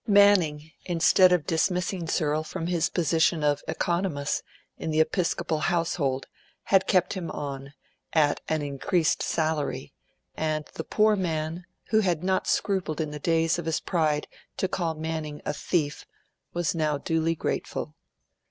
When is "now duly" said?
16.73-17.35